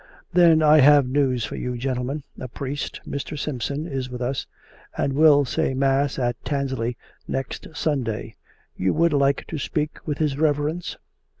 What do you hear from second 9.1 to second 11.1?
like to speak with his reverence